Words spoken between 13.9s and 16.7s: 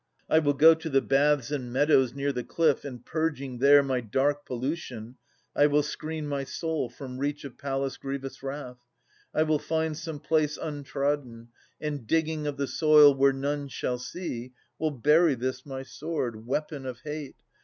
see, will bury this my sword,